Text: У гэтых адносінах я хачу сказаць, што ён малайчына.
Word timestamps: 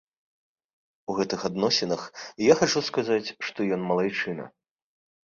У 1.13 1.17
гэтых 1.19 1.43
адносінах 1.49 2.01
я 2.45 2.53
хачу 2.63 2.79
сказаць, 2.89 3.33
што 3.49 3.59
ён 3.79 3.85
малайчына. 3.91 4.49